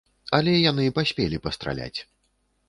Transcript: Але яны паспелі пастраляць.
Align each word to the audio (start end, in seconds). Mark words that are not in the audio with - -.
Але 0.37 0.53
яны 0.71 0.85
паспелі 0.97 1.41
пастраляць. 1.45 1.99